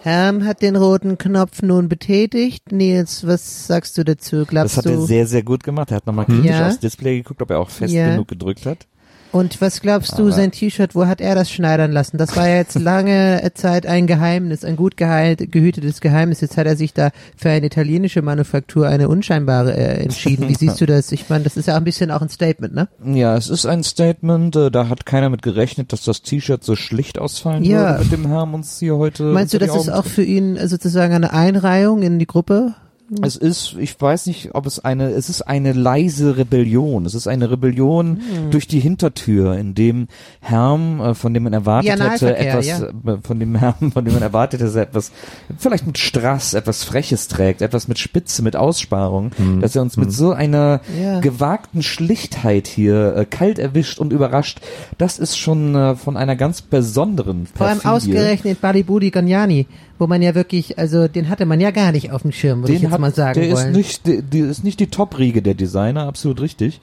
[0.00, 2.70] Herm hat den roten Knopf nun betätigt.
[2.70, 4.44] Nils, was sagst du dazu?
[4.46, 5.00] Glaubst Das hat du?
[5.00, 5.90] er sehr, sehr gut gemacht.
[5.90, 6.68] Er hat nochmal kritisch Ja.
[6.68, 8.10] aufs Display geguckt, ob er auch fest Ja.
[8.10, 8.86] genug gedrückt hat.
[9.30, 12.16] Und was glaubst du, Aber- sein T-Shirt, wo hat er das schneidern lassen?
[12.16, 16.40] Das war ja jetzt lange Zeit ein Geheimnis, ein gut geheilt, gehütetes Geheimnis.
[16.40, 20.48] Jetzt hat er sich da für eine italienische Manufaktur, eine unscheinbare, äh, entschieden.
[20.48, 21.12] Wie siehst du das?
[21.12, 22.88] Ich meine, das ist ja auch ein bisschen auch ein Statement, ne?
[23.04, 26.74] Ja, es ist ein Statement, äh, da hat keiner mit gerechnet, dass das T-Shirt so
[26.74, 27.90] schlicht ausfallen Ja.
[27.98, 29.24] würde, mit dem Herrn uns hier heute.
[29.24, 32.74] Meinst du, das ist auch für ihn sozusagen eine Einreihung in die Gruppe?
[33.22, 37.06] Es ist, ich weiß nicht, ob es eine, es ist eine leise Rebellion.
[37.06, 38.50] Es ist eine Rebellion Hm.
[38.50, 40.08] durch die Hintertür, in dem
[40.40, 42.80] Herm, äh, von dem man erwartet hätte, etwas, ja.
[42.84, 45.10] äh, von dem Herm, von dem man erwartet, er etwas,
[45.56, 50.12] vielleicht mit Strass, etwas Freches trägt, etwas mit Spitze, mit Aussparung, dass er uns mit
[50.12, 51.02] so einer Hm.
[51.02, 51.20] Ja.
[51.20, 54.60] gewagten Schlichtheit hier äh, kalt erwischt und überrascht.
[54.98, 58.12] Das ist schon äh, von einer ganz besonderen Vor allem Perfidie.
[58.12, 59.66] ausgerechnet Balibudi Gagnani,
[59.98, 62.74] wo man ja wirklich, also den hatte man ja gar nicht auf dem Schirm, würde
[62.74, 63.68] ich jetzt hat, mal sagen der wollen.
[63.70, 66.80] ist nicht, die, die ist nicht die Top-Riege der Designer, absolut richtig.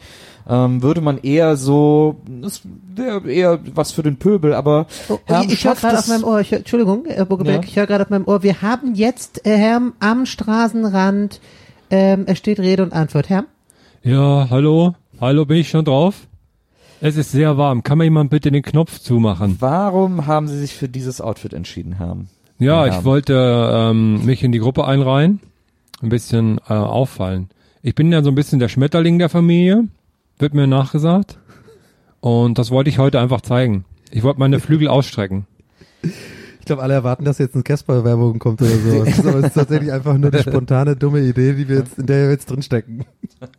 [0.47, 2.61] Ähm, würde man eher so, das
[2.95, 6.23] wäre eher was für den Pöbel, aber Oh, Herm ich ich höre gerade auf meinem
[6.23, 7.67] Ohr, ich hör, Entschuldigung, Herr Burgeberg, Ja.
[7.69, 11.39] ich höre gerade auf meinem Ohr, wir haben jetzt, äh, Herr, am Straßenrand,
[11.89, 13.29] ähm, es steht Rede und Antwort.
[13.29, 13.45] Herr?
[14.03, 14.93] Ja, hallo?
[15.19, 16.27] Hallo, bin ich schon drauf?
[17.01, 17.81] Es ist sehr warm.
[17.83, 19.57] Kann mir jemand bitte den Knopf zumachen?
[19.59, 22.27] Warum haben Sie sich für dieses Outfit entschieden, Herm?
[22.57, 25.41] Ja, ich wollte ähm, mich in die Gruppe einreihen,
[26.01, 27.49] ein bisschen äh, auffallen.
[27.81, 29.87] Ich bin ja so ein bisschen der Schmetterling der Familie,
[30.39, 31.37] wird mir nachgesagt.
[32.21, 33.85] Und das wollte ich heute einfach zeigen.
[34.09, 35.45] Ich wollte meine Flügel ausstrecken.
[36.01, 39.03] Ich glaube, alle erwarten, dass jetzt eine Casper-Werbung kommt oder so.
[39.03, 41.99] Es ist aber es ist tatsächlich einfach nur eine spontane, dumme Idee, die wir jetzt,
[41.99, 43.05] in der wir jetzt drinstecken.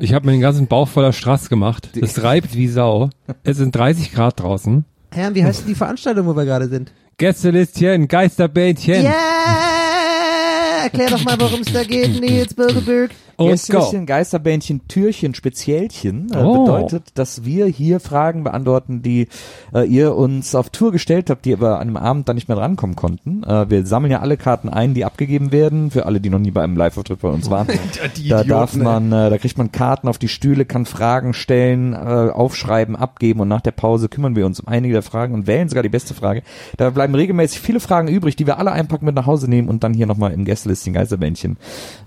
[0.00, 1.90] Ich habe mir den ganzen Bauch voller Strass gemacht.
[2.00, 3.10] Es reibt wie Sau.
[3.44, 4.84] Es sind 30 Grad draußen.
[5.12, 6.90] Herr, wie heißt denn die Veranstaltung, wo wir gerade sind?
[7.18, 9.02] Gästelistchen, Geisterbähnchen.
[9.04, 10.82] Ja!
[10.82, 13.10] Erklär doch mal, worum es da geht, Nils Burgeberg.
[13.36, 16.32] Und Jetzt ein bisschen Geisterbändchen, Türchen, Speziellchen.
[16.32, 16.64] Äh, Oh.
[16.64, 19.28] Bedeutet, dass wir hier Fragen beantworten, die
[19.74, 22.56] äh, ihr uns auf Tour gestellt habt, die aber an einem Abend dann nicht mehr
[22.56, 23.42] drankommen konnten.
[23.42, 26.50] Äh, wir sammeln ja alle Karten ein, die abgegeben werden, für alle, die noch nie
[26.52, 27.66] bei einem Live-Auftritt bei uns waren.
[28.28, 31.96] da darf man, äh, da kriegt man Karten auf die Stühle, kann Fragen stellen, äh,
[31.96, 35.68] aufschreiben, abgeben und nach der Pause kümmern wir uns um einige der Fragen und wählen
[35.68, 36.42] sogar die beste Frage.
[36.76, 39.82] Da bleiben regelmäßig viele Fragen übrig, die wir alle einpacken mit nach Hause nehmen und
[39.84, 41.56] dann hier nochmal im Gästelistchen Geisterbändchen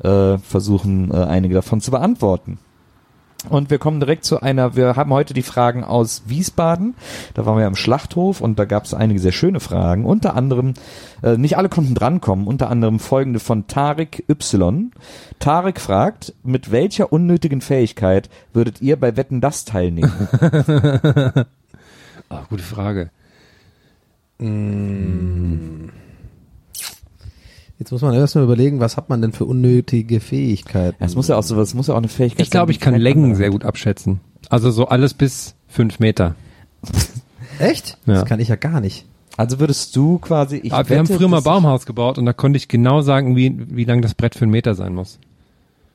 [0.03, 2.59] äh, versuchen, äh, einige davon zu beantworten.
[3.47, 6.95] Und wir kommen direkt zu einer, wir haben heute die Fragen aus Wiesbaden.
[7.35, 10.03] Da waren wir am Schlachthof und da gab es einige sehr schöne Fragen.
[10.03, 10.73] Unter anderem,
[11.23, 14.91] äh, nicht alle konnten drankommen, unter anderem folgende von Tarek Y.
[15.39, 20.11] Tarek fragt, mit welcher unnötigen Fähigkeit würdet ihr bei Wetten das teilnehmen?
[22.31, 23.09] Ah, gute Frage.
[27.79, 31.01] Jetzt muss man erstmal überlegen, was hat man denn für unnötige Fähigkeiten?
[31.01, 32.93] Es muss ja auch so, es muss ja auch eine Fähigkeit Ich glaube, ich kann
[32.95, 34.19] Längen sehr gut abschätzen.
[34.49, 36.35] Also so alles bis fünf Meter.
[37.59, 37.97] Echt?
[38.05, 38.15] Ja.
[38.15, 39.05] Das kann ich ja gar nicht.
[39.37, 42.33] Also würdest du quasi, ich Aber wir haben wette, früher mal Baumhaus gebaut und da
[42.33, 45.17] konnte ich genau sagen, wie, wie lang das Brett für einen Meter sein muss.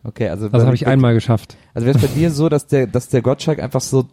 [0.02, 1.56] Okay, also Das bei- habe ich einmal geschafft.
[1.74, 4.06] Also wäre es bei dir so, dass der, dass der Gottschalk einfach so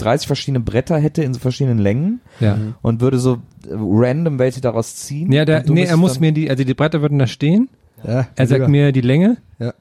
[0.00, 2.56] 30 verschiedene Bretter hätte in so verschiedenen Längen Ja.
[2.82, 3.34] und würde so
[3.66, 5.30] äh, random welche daraus ziehen?
[5.32, 7.68] Ja, der, nee, er muss mir die, also die Bretter würden da stehen.
[8.06, 9.74] Ja, Er sagt mir die Länge Ja,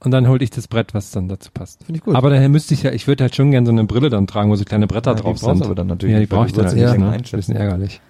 [0.00, 1.82] und dann hol ich das Brett, was dann dazu passt.
[1.84, 2.14] finde ich gut.
[2.14, 4.50] Aber daher müsste ich ja, ich würde halt schon gerne so eine Brille dann tragen,
[4.50, 5.64] wo so kleine Bretter Ja, die drauf brauchst sind.
[5.66, 7.08] aber dann natürlich ja, die brauche ich dann halt sollst nicht, die ne?
[7.08, 7.36] Ein einschätzen.
[7.36, 8.00] bisschen ärgerlich.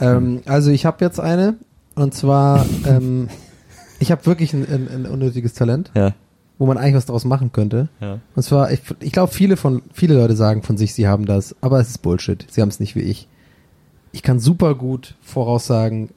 [0.00, 1.54] ähm, also ich habe jetzt eine.
[1.94, 3.28] Und zwar, ähm,
[3.98, 6.14] ich habe wirklich ein, ein, ein unnötiges Talent, Ja.
[6.58, 7.88] Wo man eigentlich was draus machen könnte.
[8.00, 8.20] Ja.
[8.34, 11.54] Und zwar, ich, ich glaube, viele von viele Leute sagen von sich, sie haben das,
[11.60, 12.46] aber es ist Bullshit.
[12.50, 13.28] Sie haben es nicht wie ich.
[14.12, 16.10] Ich kann super gut voraussagen,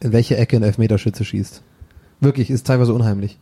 [0.00, 1.62] in welche Ecke ein Elfmeterschütze schießt.
[2.20, 3.38] Wirklich, ist teilweise unheimlich.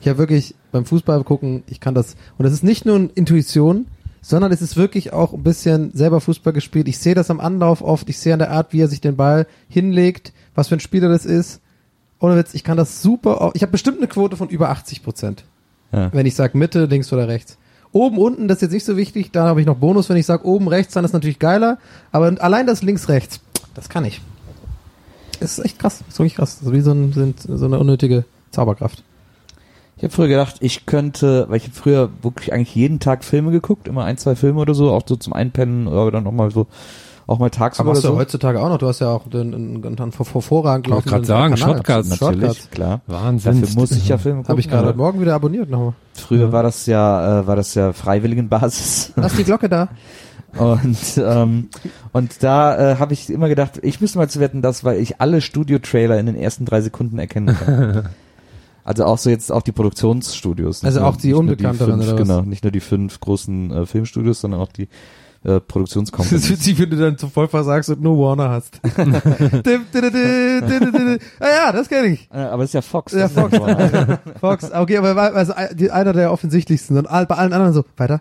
[0.00, 2.16] Ich habe wirklich beim Fußball gucken, ich kann das.
[2.38, 3.86] Und das ist nicht nur eine Intuition,
[4.20, 6.88] sondern es ist wirklich auch ein bisschen selber Fußball gespielt.
[6.88, 9.16] Ich sehe das am Anlauf oft, ich sehe an der Art, wie er sich den
[9.16, 11.60] Ball hinlegt, was für ein Spieler das ist.
[12.20, 13.50] Ohne Witz, ich kann das super.
[13.54, 15.44] Ich habe bestimmt eine Quote von über 80 Prozent.
[15.92, 16.12] Ja.
[16.12, 17.56] Wenn ich sage Mitte, links oder rechts.
[17.92, 19.32] Oben, unten, das ist jetzt nicht so wichtig.
[19.32, 21.78] Da habe ich noch Bonus, wenn ich sage oben, rechts, dann ist natürlich geiler.
[22.12, 23.40] Aber allein das links, rechts,
[23.74, 24.20] das kann ich.
[25.40, 25.98] Das ist echt krass.
[25.98, 26.58] Das ist wirklich krass.
[26.58, 29.02] Das ist wie so, ein, sind, so eine unnötige Zauberkraft.
[29.96, 33.50] Ich habe früher gedacht, ich könnte, weil ich hab früher wirklich eigentlich jeden Tag Filme
[33.50, 36.50] geguckt, immer ein, zwei Filme oder so, auch so zum Einpennen oder dann auch mal
[36.50, 36.66] so,
[37.30, 38.14] auch mal tagsüber Aber oder hast du so.
[38.14, 38.78] ja heutzutage auch noch.
[38.78, 42.20] Du hast ja auch den, den, den, den hervorragend Ich wollte gerade sagen, Shortcuts.
[42.20, 43.02] Natürlich, klar.
[43.06, 43.60] Wahnsinn.
[43.60, 44.48] Dafür muss ich ja Filme gucken.
[44.48, 45.94] Habe ich gerade heute Morgen wieder abonniert nochmal.
[46.14, 49.12] Früher war das ja, äh, war das ja Freiwilligenbasis.
[49.14, 49.88] Lass die Glocke da.
[50.58, 51.68] Und, ähm,
[52.10, 55.20] und da äh, habe ich immer gedacht, ich müsste mal zu wetten, das, weil ich
[55.20, 58.08] alle Studio-Trailer in den ersten drei Sekunden erkennen kann.
[58.84, 60.82] also auch so jetzt auch die Produktionsstudios.
[60.82, 62.28] Also auch die unbekannteren, fünf, oder was?
[62.28, 64.88] Genau, nicht nur die fünf großen äh, Filmstudios, sondern auch die
[65.42, 68.80] äh, Das ist witzig, wenn du dann zu voll versagst und nur Warner hast.
[71.40, 72.28] Ah ja, das kenne ich.
[72.32, 73.12] äh, aber es ist ja Fox.
[73.12, 73.56] Ja, Fox.
[74.40, 78.20] Fox, okay, aber also die- einer der offensichtlichsten und bei allen anderen so, weiter,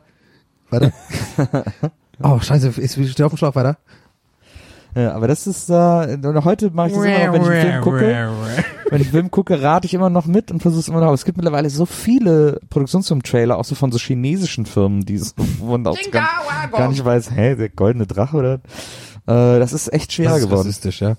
[0.70, 0.92] weiter.
[2.24, 3.78] oh, scheiße, ist ich stehe auf dem Schlauch, weiter.
[4.96, 7.62] Ja, aber das ist, äh, und heute mache ich das immer noch, wenn ich einen
[7.62, 8.00] Film gucke.
[8.90, 11.08] wenn ich einen Film gucke, rate ich immer noch mit und versuche es immer noch.
[11.08, 15.34] Aber es gibt mittlerweile so viele Produktionsfilm-Trailer, auch so von so chinesischen Firmen, die so,
[15.68, 16.30] auch gar,
[16.72, 18.54] gar nicht weiß, hä, der goldene Drache oder?
[18.56, 20.60] Äh, das ist echt schwer Das ist geworden.
[20.62, 21.16] rassistisch, ja.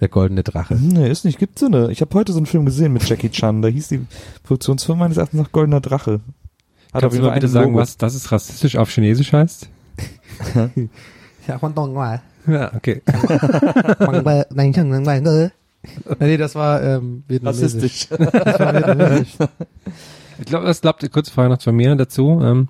[0.00, 0.76] Der goldene Drache.
[0.76, 1.38] Nee, ist nicht.
[1.38, 1.90] Gibt so eine.
[1.90, 3.60] Ich habe heute so einen Film gesehen mit Jackie Chan.
[3.60, 4.00] Da hieß die
[4.44, 6.20] Produktionsfirma meines Erachtens nach Goldener Drache.
[6.92, 7.80] Hat Kannst du mal bitte sagen, Logo.
[7.80, 9.68] was das ist rassistisch auf Chinesisch heißt?
[11.48, 11.58] Ja.
[12.46, 13.02] Ja, okay.
[16.18, 18.08] Nee, das war ähm, vietnamesisch.
[18.10, 18.32] Rassistisch.
[18.32, 19.36] Das war vietnamesisch.
[20.38, 22.40] Ich glaube, das glaubt ihr, kurze Frage noch von mir dazu.
[22.42, 22.68] Ähm,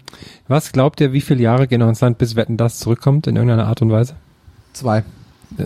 [0.48, 3.36] was glaubt ihr, wie viele Jahre gehen noch ins Land, bis Wetten das zurückkommt in
[3.36, 4.14] irgendeiner Art und Weise?
[4.72, 5.02] Zwei.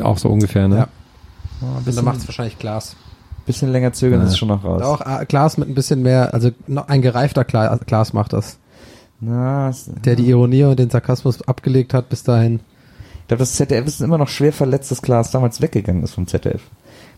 [0.03, 0.77] Auch so ungefähr, ne?
[0.77, 0.89] Ja.
[1.62, 2.97] Oh, dann macht es wahrscheinlich Glas.
[3.47, 4.27] bisschen länger zögern Ja.
[4.27, 4.83] ist schon noch raus.
[4.83, 8.59] Auch äh, Glas mit ein bisschen mehr, also noch ein gereifter Gla Glas macht das.
[9.21, 9.71] Na,
[10.05, 12.61] Der die Ironie und den Sarkasmus abgelegt hat bis dahin.
[13.25, 16.26] Ich glaube, das ZDF ist immer noch schwer verletzt, dass Klaas damals weggegangen ist vom
[16.26, 16.61] ZDF.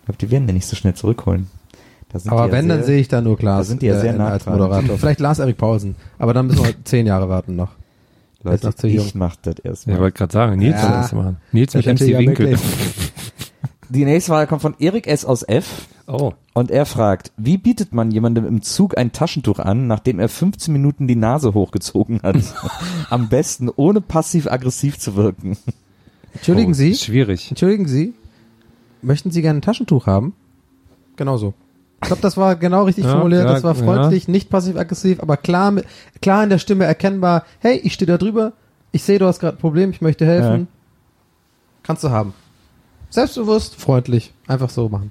[0.00, 1.48] Ich glaube, die werden den nicht so schnell zurückholen.
[2.12, 3.58] Da sind Aber die ja wenn, dann sehe ich da nur Glas.
[3.58, 4.56] Da sind die ja sehr äh, nah als dran.
[4.58, 4.96] Moderator.
[4.98, 5.96] Vielleicht Lars Erik Paulsen.
[6.18, 7.70] Aber dann müssen wir zehn Jahre warten noch.
[8.44, 9.04] Leute, noch zu jung.
[9.04, 9.96] ich mach das Ja, erstmal.
[9.96, 10.82] Ich wollte gerade sagen, Nils Ja.
[10.82, 11.36] soll das machen.
[11.50, 12.46] Nils mit Das MC hätte ja Winkel.
[12.50, 12.60] möglich.
[13.88, 15.24] Die nächste Frage kommt von Erik S.
[15.24, 15.86] aus F.
[16.06, 16.32] Oh.
[16.54, 20.72] Und er fragt, wie bietet man jemandem im Zug ein Taschentuch an, nachdem er 15
[20.72, 22.36] Minuten die Nase hochgezogen hat?
[23.10, 25.56] Am besten, ohne passiv-aggressiv zu wirken.
[26.36, 27.50] Entschuldigen oh, Sie, schwierig.
[27.50, 28.14] entschuldigen Sie,
[29.02, 30.34] möchten Sie gerne ein Taschentuch haben?
[31.16, 31.54] Genau so.
[32.02, 33.44] Ich glaube, das war genau richtig Ja, formuliert.
[33.46, 35.86] ja, das war freundlich, nicht passiv-aggressiv, aber klar, mit-
[36.20, 37.44] klar in der Stimme erkennbar.
[37.60, 38.52] Hey, ich stehe da drüber.
[38.92, 39.90] Ich sehe, du hast gerade ein Problem.
[39.90, 40.60] Ich möchte helfen.
[40.60, 40.66] Ja.
[41.82, 42.34] Kannst du haben.
[43.10, 44.32] Selbstbewusst, freundlich.
[44.46, 45.10] Einfach so machen.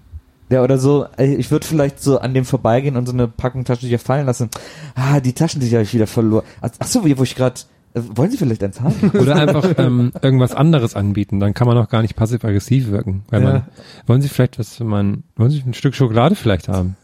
[0.50, 3.98] Ja, oder so, ich würde vielleicht so an dem vorbeigehen und so eine Packung Taschentücher
[3.98, 4.50] fallen lassen.
[4.94, 6.46] Ah, die Taschentücher habe ich wieder verloren.
[6.62, 7.62] Ach so, wo ich gerade,
[7.96, 8.94] wollen Sie vielleicht eins haben?
[9.20, 13.24] Oder einfach ähm, irgendwas anderes anbieten, dann kann man auch gar nicht passiv-aggressiv wirken.
[13.30, 13.52] Weil Ja.
[13.52, 13.64] man,
[14.08, 16.96] wollen Sie vielleicht was, man, wollen Sie ein Stück Schokolade vielleicht haben?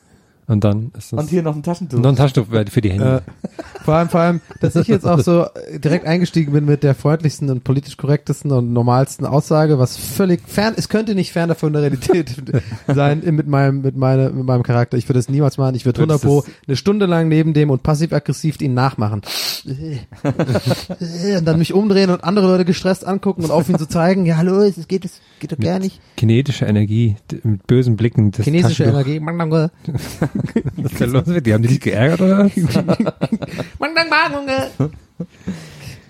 [0.51, 1.95] Und dann ist das, Und hier noch ein Taschentuch.
[1.95, 3.23] und noch ein Taschentuch für die Hände.
[3.25, 6.83] Äh, vor allem, vor allem, dass ich jetzt auch so äh, direkt eingestiegen bin mit
[6.83, 11.47] der freundlichsten und politisch korrektesten und normalsten Aussage, was völlig fern, es könnte nicht fern
[11.47, 12.35] davon der Realität
[12.87, 14.97] sein mit meinem, mit meiner, mit meinem Charakter.
[14.97, 15.73] Ich würde es niemals machen.
[15.75, 19.21] Ich würde 100 pro eine Stunde lang neben dem und passiv-aggressiv ihn nachmachen.
[20.23, 24.35] und dann mich umdrehen und andere Leute gestresst angucken und auf ihn zu zeigen, ja,
[24.35, 26.01] hallo, es geht, es geht doch gar nicht.
[26.17, 28.31] Kinetische Energie, mit bösen Blicken.
[28.31, 29.21] Das Chinesische Taschentuch- Energie.
[30.77, 31.53] Was ist denn los mit dir?
[31.55, 32.51] Haben die dich geärgert oder was?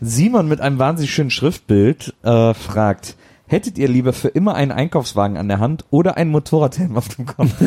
[0.01, 3.15] Simon mit einem wahnsinnig schönen Schriftbild äh, fragt,
[3.47, 7.25] hättet ihr lieber für immer einen Einkaufswagen an der Hand oder einen Motorradhelm auf dem
[7.27, 7.51] Kopf?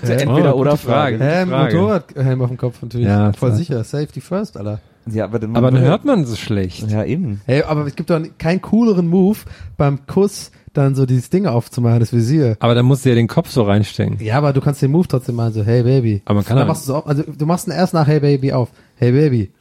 [0.00, 1.18] Gute Entweder Oh, oder Frage.
[1.18, 1.32] Frage.
[1.42, 1.76] Ähm, Frage.
[1.76, 3.06] Motorradhelm auf dem Kopf natürlich.
[3.06, 3.58] Ja, Voll klar.
[3.58, 3.84] sicher.
[3.84, 4.80] Safety first, Alter.
[5.06, 6.90] Ja, aber dann, Aber dann hört man so schlecht.
[6.90, 7.42] Ja, eben.
[7.46, 9.38] Hey, aber es gibt doch keinen cooleren Move
[9.76, 12.56] beim Kuss, dann so dieses Ding aufzumachen, das Visier.
[12.60, 14.18] Aber dann musst du ja den Kopf so reinstecken.
[14.20, 16.22] Ja, aber du kannst den Move trotzdem machen, so, hey Baby.
[16.26, 18.06] Aber man kann dann auch- machst du so auf, also du machst ihn erst nach
[18.06, 18.68] Hey Baby auf.
[18.96, 19.52] Hey Baby.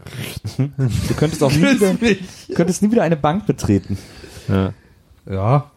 [1.08, 1.96] Du könntest auch nie wieder,
[2.56, 3.98] könntest nie wieder eine Bank betreten.
[4.48, 4.74] Ja.
[5.30, 5.72] Ja.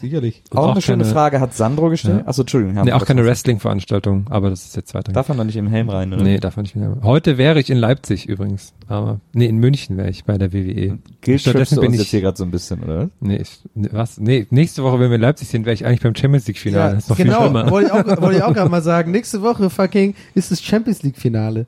[0.00, 0.42] Sicherlich.
[0.50, 2.20] Auch, auch eine schöne keine- Frage hat Sandro gestellt.
[2.22, 2.26] Ja.
[2.28, 2.74] Achso, Entschuldigung.
[2.74, 5.12] Herr Nee, auch keine Wrestling-Veranstaltung, aber das ist jetzt weiter.
[5.12, 6.22] Darf man da nicht im Helm rein, oder?
[6.22, 6.96] Nee, darf man nicht mehr.
[7.02, 8.72] Heute wäre ich in Leipzig übrigens.
[8.88, 10.98] Aber, nee, in München wäre ich bei der WWE.
[11.20, 13.10] Gilt Stattdessen du bin uns ich- jetzt hier gerade so ein bisschen, oder?
[13.20, 14.18] Nee, ich, nee, was?
[14.18, 16.94] Nee, nächste Woche, wenn wir in Leipzig sind, wäre ich eigentlich beim Champions League Finale.
[16.94, 19.10] das ist noch viel genau, wollte ich auch, wollte ich auch gerade mal sagen.
[19.12, 21.66] Nächste Woche fucking ist das Champions League Finale.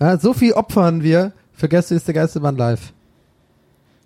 [0.00, 2.92] Ja, so viel opfern wir für Gäste ist der Geisterbahn live.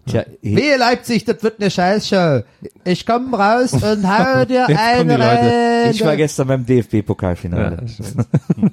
[0.06, 2.42] Tja, eh- Wehe Leipzig, das wird eine Scheißshow.
[2.84, 5.90] Ich komm raus und hau dir eine rein.
[5.92, 7.84] ich war gestern beim DFB-Pokalfinale.
[7.86, 8.64] Ja,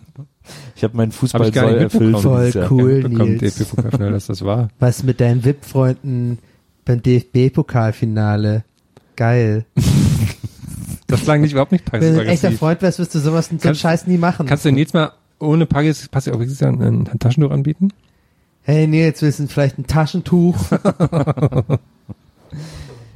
[0.75, 2.19] ich habe meinen Hab Fußball ich gar nicht soll erfüllt.
[2.19, 3.55] Voll cool, Bekommen Nils.
[3.55, 4.69] DFB-Pokalfinale, dass das war.
[4.79, 6.39] Was mit deinen VIP-Freunden
[6.85, 8.63] beim DFB-Pokalfinale?
[9.15, 9.65] Geil.
[11.07, 12.51] Das klang nicht überhaupt nicht Wenn du ein echter.
[12.51, 14.45] Freund wärst, wirst du sowas, so einen Scheiß nie machen.
[14.45, 17.89] Kannst du denn jetzt mal ohne Paris, passiv ein, ein Taschentuch anbieten?
[18.63, 20.57] Hey Nils, willst du vielleicht ein Taschentuch?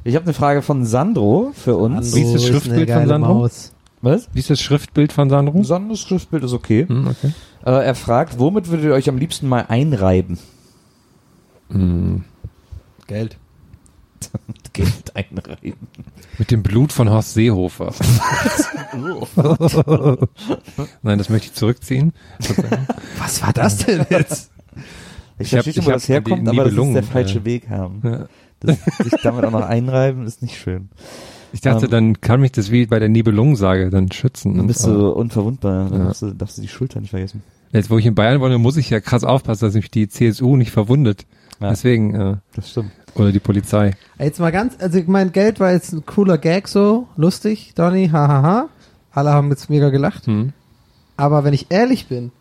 [0.06, 2.14] Ich habe eine Frage von Sandro für uns.
[2.14, 3.34] Wie ist das Sandro Schriftbild von Sandro?
[3.34, 3.72] Maus.
[4.02, 4.28] Was?
[4.34, 5.62] Wie ist das Schriftbild von Sandro?
[5.64, 6.86] Sandros Schriftbild ist okay.
[6.86, 7.32] Hm, okay.
[7.64, 10.38] Äh, er fragt, womit würdet ihr euch am liebsten mal einreiben?
[11.70, 12.24] Hm.
[13.06, 13.38] Geld.
[14.74, 15.88] Geld einreiben.
[16.36, 17.94] Mit dem Blut von Horst Seehofer.
[21.02, 22.12] Nein, das möchte ich zurückziehen.
[23.18, 24.50] Was war das denn jetzt?
[25.38, 28.00] Ich, Ich verstehe schon, wo das herkommt, aber das ist der falsche äh, Weg haben.
[28.04, 28.26] Ja.
[28.60, 30.88] Das, sich damit auch noch einreiben, ist nicht schön.
[31.52, 34.56] Ich dachte, Ähm, dann kann mich das wie bei der Nibelungensage dann schützen.
[34.56, 35.88] Dann bist Und, du unverwundbar.
[35.90, 36.04] Dann Ja.
[36.06, 37.42] darfst, du, darfst du die Schulter nicht vergessen.
[37.72, 40.56] Jetzt, wo ich in Bayern wohne, muss ich ja krass aufpassen, dass mich die CSU
[40.56, 41.26] nicht verwundet.
[41.60, 41.70] Ja.
[41.70, 42.90] Deswegen, äh, Das stimmt.
[43.14, 43.92] oder die Polizei.
[44.18, 48.08] Jetzt mal ganz, also ich mein Geld war jetzt ein cooler Gag so, lustig, Donny,
[48.08, 48.68] hahaha.
[49.12, 50.26] Alle haben jetzt mega gelacht.
[50.26, 50.52] Hm.
[51.16, 52.32] Aber wenn ich ehrlich bin,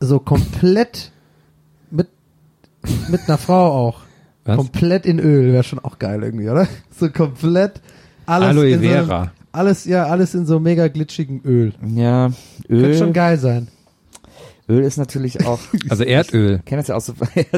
[0.00, 1.12] so komplett
[3.08, 4.00] mit einer Frau auch.
[4.44, 4.56] Was?
[4.56, 6.68] Komplett in Öl wäre schon auch geil irgendwie, oder?
[6.98, 7.80] So komplett
[8.26, 9.32] alles Aloe in so Vera.
[9.52, 11.72] alles, ja, alles in so mega glitschigen Öl.
[11.94, 12.30] Ja,
[12.68, 13.68] Könnte schon Öl, geil sein.
[14.68, 16.56] Öl ist natürlich auch, Also Erdöl.
[16.58, 17.14] ich kenne das ja aus so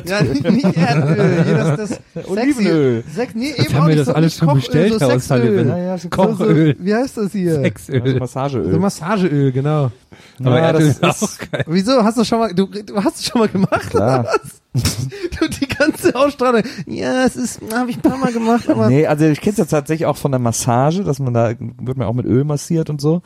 [0.06, 3.02] Ja, nicht, Erdöl, hier das, das Olivenöl.
[3.14, 5.38] Sex, nee, eben haben auch wir nicht das so, alles schon Kochöl, bestellt, so Sexöl.
[5.40, 5.68] O'Sullivan?
[5.68, 6.76] Ja, ja, schon So, so, Kochöl.
[6.78, 7.50] wie heißt das hier?
[7.50, 8.18] Also Sexöl.
[8.18, 8.72] Massageöl.
[8.72, 9.90] So Massageöl, genau.
[10.40, 11.64] Aber Ja, Erdöl das ist auch geil.
[11.66, 12.02] Wieso?
[12.04, 13.88] Hast du schon mal, du, du hast es schon mal gemacht?
[13.90, 14.20] Klar.
[14.20, 14.60] Oder was?
[15.40, 16.62] Du, die ganze Ausstrahlung.
[16.86, 18.88] Ja, es ist, habe ich ein paar Mal gemacht, aber.
[18.88, 21.96] Nee, also ich kenne es ja tatsächlich auch von der Massage, dass man da, wird
[21.96, 23.22] man auch mit Öl massiert und so.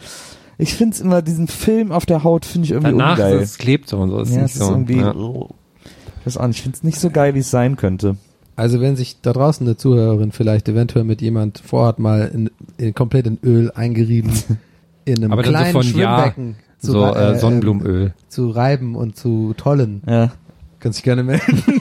[0.58, 3.38] Ich finde es immer, diesen Film auf der Haut finde ich irgendwie Danach ungeil.
[3.38, 4.20] ist es klebt so und so.
[4.20, 4.72] Ist ja, nicht es ist so.
[4.72, 5.14] irgendwie, ja.
[5.14, 8.16] ich weiß auch nicht, ich finde es nicht so geil, wie es sein könnte.
[8.54, 12.94] Also wenn sich da draußen eine Zuhörerin vielleicht eventuell mit jemand vorhat, mal in, in
[12.94, 14.30] komplett in Öl eingerieben,
[15.04, 18.14] in einem Aber dann so kleinen von ja, Schwimmbecken zu, So äh, Sonnenblumenöl.
[18.28, 20.02] zu reiben und zu tollen.
[20.06, 20.32] Ja.
[20.82, 21.62] Kannst dich gerne melden.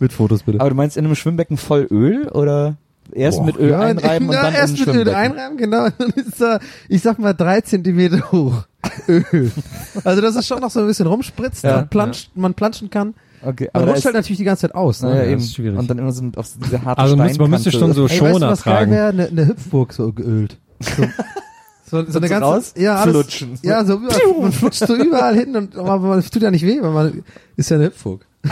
[0.00, 0.60] mit Fotos bitte.
[0.60, 2.76] Aber du meinst in einem Schwimmbecken voll Öl oder
[3.12, 5.14] erst Boah, mit Öl ja, einreiben und na, dann erst in ein mit Öl Schwimmbecken?
[5.32, 5.88] einreiben, genau.
[5.98, 8.64] Dann ist da, ich sag mal, drei Zentimeter hoch.
[9.08, 9.52] Öl.
[10.02, 11.80] Also, dass es schon noch so ein bisschen rumspritzt Ja.
[11.80, 13.14] und planscht, man planschen kann.
[13.44, 15.02] Okay, Man aber da rutscht halt natürlich die ganze Zeit aus.
[15.02, 15.14] Ne?
[15.16, 15.34] Ja, eben.
[15.34, 15.78] das ist schwierig.
[15.78, 18.26] Und dann immer so auf diese harte Also man müsste schon so Ey, weißt du,
[18.28, 18.90] Schoner was geil tragen.
[18.92, 19.08] wäre?
[19.08, 20.56] Eine, eine Hüpfburg so geölt.
[20.80, 21.02] So,
[21.92, 22.74] so, so eine so ganze, raus?
[22.76, 23.58] ja, alles, Flutschen.
[23.62, 26.64] ja, so überall, man flutscht so überall hin und aber man es tut ja nicht
[26.66, 27.22] weh, weil man
[27.56, 28.26] ist ja eine Hüpfburg.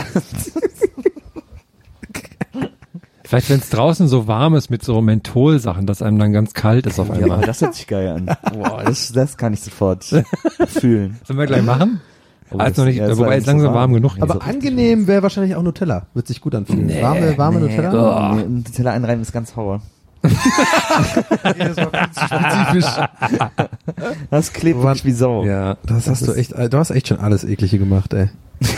[3.23, 6.85] Vielleicht, wenn es draußen so warm ist mit so Mentholsachen, dass einem dann ganz kalt
[6.85, 7.41] ist auf Ja, einmal.
[7.45, 8.25] das hört sich geil an.
[8.53, 10.03] Boah, das, das kann ich sofort
[10.67, 11.17] fühlen.
[11.25, 12.01] Sollen wir gleich machen?
[12.49, 14.17] Aber Also noch nicht, ja, wobei es so langsam warm genug.
[14.19, 16.07] Aber angenehm wäre wahrscheinlich auch Nutella.
[16.13, 16.89] Wird sich gut anfühlen.
[17.01, 18.31] warme, warme Nutella.
[18.31, 19.81] Oh, nee, Nutella einreiben ist ganz Horror.
[20.21, 22.85] Das war viel zu spezifisch.
[24.29, 25.43] Das klebt Wann- wirklich wie Sau.
[25.45, 25.77] ja.
[25.85, 28.29] Das hast du echt, du hast echt schon alles Eklige gemacht, ey.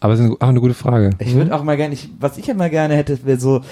[0.00, 1.10] Aber es ist eine- auch eine gute Frage.
[1.18, 3.62] Ich würde auch mal gerne, ich, was ich immer gerne hätte, wäre so,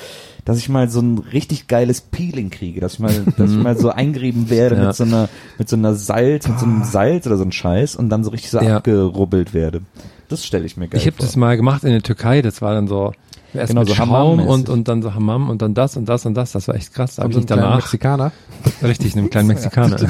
[0.47, 3.77] dass ich mal so ein richtig geiles Peeling kriege, dass ich mal, dass ich mal
[3.77, 4.87] so eingerieben werde Ja.
[4.87, 7.97] mit so einer, mit so einer Salz, mit so einem Salz oder so ein Scheiß
[7.97, 8.79] und dann so richtig so Ja.
[8.79, 9.83] abgerubbelt werde.
[10.29, 11.27] Das stelle ich mir geil Ich habe vor.
[11.27, 13.13] das mal gemacht in der Türkei, das war dann so
[13.55, 14.51] erst Genau, so Hammam-mäßig.
[14.51, 16.53] und, und dann so Hammam und dann das und das und das.
[16.53, 17.17] Das war echt krass.
[17.17, 18.33] Da habe so ich einen kleinen danach Mexikaner.
[18.83, 19.97] richtig einem kleinen Mexikaner.
[20.01, 20.09] Ich.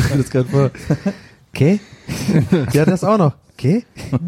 [1.55, 1.81] Okay?
[2.73, 3.35] Ja, das auch noch.
[3.55, 3.85] Okay?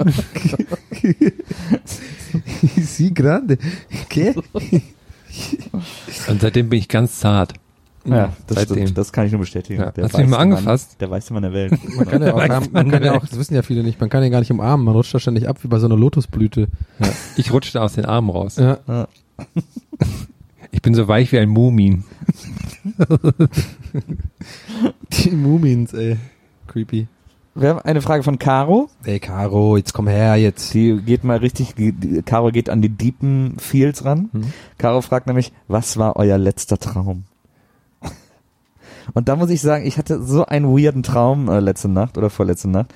[2.77, 3.59] Sie grande.
[4.05, 4.35] Okay?
[6.29, 7.55] Und seitdem bin ich ganz zart.
[8.07, 8.77] Ja, das Seitdem.
[8.85, 9.81] stimmt, das kann ich nur bestätigen.
[9.81, 9.91] Ja.
[9.93, 10.91] Der Hast du ihn mal angefasst?
[10.91, 11.73] Mann, der weiße Mann der Welt.
[11.97, 13.23] Man kann ja auch, Weiß man man kann ja nicht.
[13.23, 15.19] auch, das wissen ja viele nicht, man kann ja gar nicht umarmen, man rutscht da
[15.21, 16.69] ständig ab wie bei so einer Lotusblüte.
[16.99, 17.09] Ja.
[17.37, 18.57] Ich rutschte aus den Armen raus.
[18.57, 18.79] Ja.
[18.87, 19.09] Ja.
[20.71, 22.05] Ich bin so weich wie ein Mumin.
[25.13, 26.17] Die Mumins, ey.
[26.67, 27.07] Creepy.
[27.55, 28.89] wir haben eine Frage von Caro.
[29.05, 30.75] Ey, Caro, jetzt komm her, jetzt.
[30.75, 31.93] Die geht mal richtig, die,
[32.25, 34.31] Caro geht an die deepen Fields ran.
[34.79, 37.25] Caro fragt nämlich, was war euer letzter Traum?
[39.13, 42.31] Und da muss ich sagen, ich hatte so einen weirden Traum äh, letzte Nacht oder
[42.31, 42.95] vorletzte Nacht,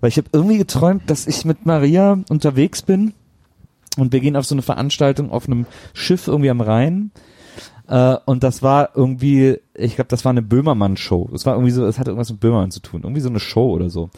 [0.00, 3.12] weil ich habe irgendwie geträumt, dass ich mit Maria unterwegs bin
[3.98, 7.10] und wir gehen auf so eine Veranstaltung auf einem Schiff irgendwie am Rhein.
[7.88, 11.30] Äh, und das war irgendwie, ich glaube, das war eine Böhmermann-Show.
[11.32, 13.00] Das war irgendwie so, es hatte irgendwas mit Böhmermann zu tun.
[13.02, 14.10] Irgendwie so eine Show oder so.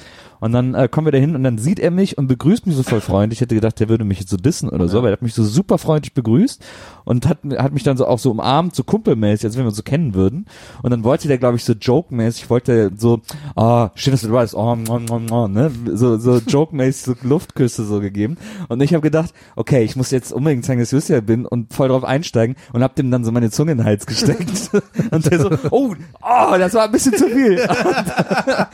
[0.43, 2.75] Und dann äh, kommen wir da hin und dann sieht er mich und begrüßt mich
[2.75, 3.39] so voll freundlich.
[3.39, 5.35] Ich hätte gedacht, der würde mich jetzt so dissen oder so, aber er hat mich
[5.35, 6.61] so super freundlich begrüßt
[7.05, 9.77] und hat, hat mich dann so auch so umarmt, so kumpelmäßig, als wenn wir uns
[9.77, 10.47] so kennen würden.
[10.83, 13.21] Und dann wollte der, glaube ich, so joke-mäßig, wollte er so,
[13.55, 15.71] ah, schön, dass du da bist, oh, oh, oh, oh, ne?
[15.95, 18.37] So, so joke-mäßig so Luftküsse so gegeben.
[18.69, 21.73] Und ich habe gedacht, okay, ich muss jetzt unbedingt zeigen, dass ich Lucia bin und
[21.73, 24.71] voll drauf einsteigen und hab dem dann so meine Zunge in den Hals gesteckt.
[25.13, 27.57] und der so, oh, oh, das war ein bisschen zu viel.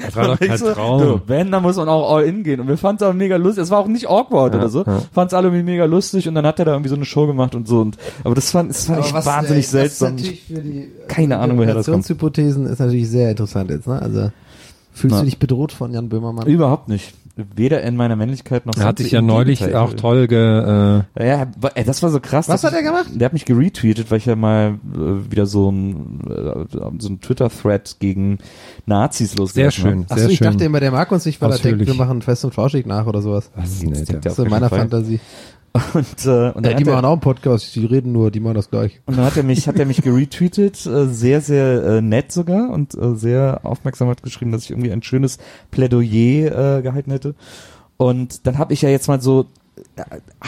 [0.08, 1.00] Das war doch kein so, Traum.
[1.02, 2.61] du, wenn, dann muss man auch all in gehen.
[2.61, 3.64] Und wir fanden es auch mega lustig.
[3.64, 4.85] Es war auch nicht awkward oder so.
[4.85, 5.02] ja.
[5.12, 7.26] Fanden es alle irgendwie mega lustig und dann hat er da irgendwie so eine Show
[7.26, 7.80] gemacht und so.
[7.80, 10.16] Und, aber das fand, das fand ich wahnsinnig äh, seltsam.
[10.16, 12.08] Das ist natürlich für die Keine Ahnung, woher das kommt.
[12.08, 14.00] Hypothesen ist natürlich sehr interessant jetzt, ne?
[14.00, 14.30] Also
[14.92, 15.20] fühlst Na.
[15.20, 16.47] du dich bedroht von Jan Böhmermann?
[16.47, 17.14] Überhaupt nicht.
[17.54, 19.80] Weder in meiner Männlichkeit noch Er hat sich ja neulich Gegenteil.
[19.80, 22.49] auch toll ge, äh, Ja, ey, das war so krass.
[22.49, 23.07] Was hat er gemacht?
[23.14, 26.64] Der hat mich geretweetet, weil ich ja mal äh, wieder so ein, äh,
[26.99, 28.38] so ein Twitter-Thread gegen
[28.87, 30.47] Nazis sehr losgelassen schön, Achso, sehr ich schön.
[30.49, 33.07] dachte immer, der mag uns nicht, weil er denkt, wir machen fest und flauschig nach
[33.07, 33.50] oder sowas.
[33.54, 34.80] Was ist denn das auf in meiner Fall.
[34.80, 35.21] Fantasie.
[35.94, 38.40] Und, äh, und, Ja, die hat er, machen auch einen Podcast, die reden nur, die
[38.40, 39.00] machen das gleich.
[39.06, 42.70] und dann hat er mich, hat er mich geretweetet, äh, sehr, sehr äh, nett sogar
[42.70, 45.38] und äh, sehr aufmerksam hat geschrieben, dass ich irgendwie ein schönes
[45.70, 47.34] Plädoyer äh, gehalten hätte.
[47.96, 49.46] Und dann habe ich ja jetzt mal so
[49.96, 50.02] äh,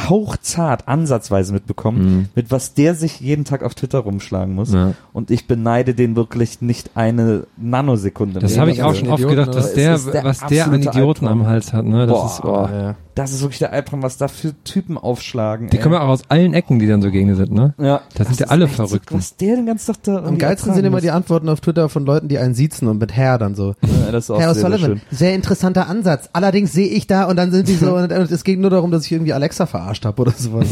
[0.08, 2.28] hauchzart ansatzweise mitbekommen, Mhm.
[2.34, 4.72] mit was der sich jeden Tag auf Twitter rumschlagen muss.
[4.72, 4.94] Ja.
[5.12, 8.40] Und ich beneide den wirklich nicht eine Nanosekunde.
[8.40, 11.26] Das habe ich auch schon oft gedacht, dass Es der, der was der an Idioten
[11.26, 11.28] Albtraum.
[11.42, 12.06] am Hals hat, ne?
[12.06, 12.26] Das Boah.
[12.26, 12.74] ist, oh.
[12.76, 12.96] Ja.
[13.14, 15.68] Das ist wirklich der Albtraum, was da für Typen aufschlagen.
[15.68, 15.82] Die ey.
[15.82, 17.74] kommen ja auch aus allen Ecken, die dann so gegen die sind, ne?
[17.78, 20.74] ja, Das sind ja alle echt so, was der den ganzen Tag da Am geilsten
[20.74, 23.54] sind immer die Antworten auf Twitter von Leuten, die einen siezen und mit Herr dann
[23.54, 23.74] so.
[23.82, 25.00] Ja, das ist auch Herr sehr, sehr O'Sullivan, schön.
[25.10, 26.30] sehr interessanter Ansatz.
[26.32, 28.90] Allerdings sehe ich da und dann sind die so, und, und es ging nur darum,
[28.90, 30.68] dass ich irgendwie Alexa verarscht habe oder sowas.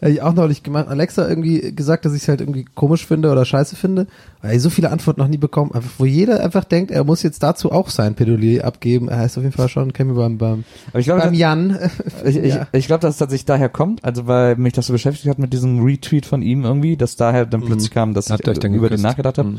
[0.00, 3.30] Hätte ich auch neulich gemacht, Alexa irgendwie gesagt, dass ich es halt irgendwie komisch finde
[3.30, 4.06] oder scheiße finde.
[4.40, 7.22] Weil ich so viele Antworten noch nie bekommen, einfach, wo jeder einfach denkt, er muss
[7.22, 9.08] jetzt dazu auch sein Plädoyer abgeben.
[9.08, 11.38] Er heißt auf jeden Fall schon, kennen wir beim, beim, Aber ich glaube, beim das-
[12.24, 12.66] Ich, ich, Ja.
[12.72, 15.52] ich glaube, dass es tatsächlich daher kommt, also weil mich das so beschäftigt hat mit
[15.52, 19.00] diesem Retweet von ihm irgendwie, dass daher dann plötzlich kam, dass Habt ich über den
[19.00, 19.50] nachgedacht habe.
[19.50, 19.58] Mhm.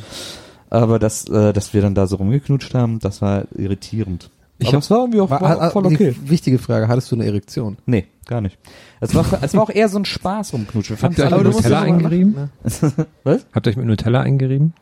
[0.70, 4.30] Aber dass, äh, dass wir dann da so rumgeknutscht haben, das war irritierend.
[4.60, 6.16] Ich Aber hab- es war irgendwie auch War, war, voll okay.
[6.26, 7.78] wichtige Frage, hattest du eine Erektion?
[7.86, 8.58] Nee, gar nicht.
[9.02, 10.98] Es war, es war auch eher so ein Spaß rumknutschen.
[11.02, 12.36] Habt ihr euch mit Nutella ja eingerieben?
[13.24, 13.46] Was?
[13.54, 14.74] Habt ihr euch mit Nutella eingerieben?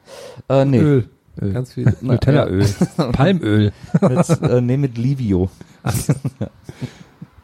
[0.50, 0.78] Äh, nee.
[0.80, 1.10] Öl.
[1.42, 1.54] Öl.
[1.54, 1.94] Ganz viel.
[2.02, 2.66] Nutellaöl.
[3.14, 3.72] Palmöl.
[4.02, 5.50] Mit, äh, nee, mit Livio.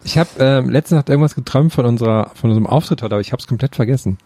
[0.03, 3.31] Ich habe ähm, letzte Nacht irgendwas geträumt von unserer von unserem Auftritt heute, aber ich
[3.31, 4.17] habe es komplett vergessen.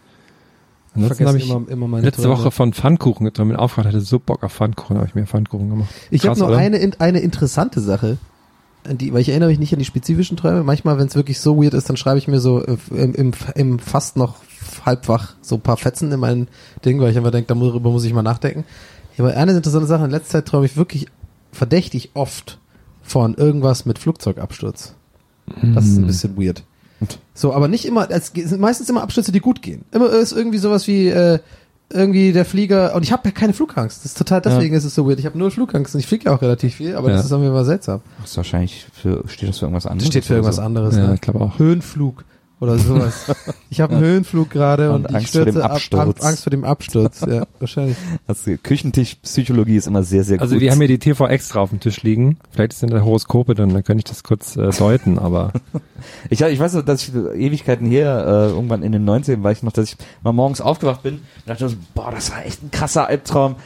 [0.94, 2.36] Ansonsten habe ich immer, immer meine letzte Träume.
[2.38, 3.50] Woche von Pfannkuchen geträumt.
[3.50, 5.88] Bin aufgewacht, hatte so Bock auf Pfannkuchen, habe ich mir Pfannkuchen gemacht.
[6.10, 6.58] Ich habe noch oder?
[6.58, 8.18] eine, in- eine interessante Sache,
[8.84, 10.62] die, weil ich erinnere mich nicht an die spezifischen Träume.
[10.64, 13.32] Manchmal, wenn es wirklich so weird ist, dann schreibe ich mir so äh, im, im,
[13.54, 14.36] im fast noch
[14.84, 16.48] halbwach so ein paar Fetzen in mein
[16.84, 18.64] Ding, weil ich einfach denke, darüber muss ich mal nachdenken.
[19.18, 21.06] Aber eine interessante Sache, in letzter Zeit träume ich wirklich
[21.52, 22.58] verdächtig oft
[23.02, 24.94] von irgendwas mit Flugzeugabsturz.
[25.74, 26.62] Das ist ein bisschen weird.
[27.34, 29.84] So, aber nicht immer, es sind meistens immer Abstürze, die gut gehen.
[29.90, 31.40] Immer ist irgendwie sowas wie, äh,
[31.90, 33.98] irgendwie der Flieger, und ich habe ja keine Flugangst.
[33.98, 35.18] Das ist total, deswegen ist es so weird.
[35.18, 37.16] Ich habe null Flugangst und ich fliege ja auch relativ viel, aber Ja.
[37.16, 38.00] das ist irgendwie mal seltsam.
[38.20, 40.04] Das ist wahrscheinlich für, steht das für irgendwas anderes?
[40.04, 40.62] Das steht für irgendwas so?
[40.62, 40.96] anderes.
[40.96, 41.14] Ja, ne?
[41.14, 41.58] ich glaube auch.
[41.58, 42.24] Höhenflug
[42.62, 43.26] oder sowas.
[43.70, 46.20] ich habe einen Höhenflug gerade Und und, ich Angst vor dem stürze ab, Absturz.
[46.20, 47.20] Ab, Angst vor dem Absturz.
[47.28, 47.96] ja, wahrscheinlich.
[48.26, 50.62] Das Küchentischpsychologie ist immer sehr, sehr Also gut.
[50.62, 52.38] wir haben hier die TV extra auf dem Tisch liegen.
[52.50, 55.52] Vielleicht sind da Horoskope drin, dann könnte ich das kurz äh, deuten, aber
[56.30, 59.62] Ich, ich weiß noch, dass ich Ewigkeiten her, äh, irgendwann in den 90ern war ich
[59.62, 62.70] noch, dass ich mal morgens aufgewacht bin und dachte so, boah, das war echt ein
[62.70, 63.56] krasser Albtraum.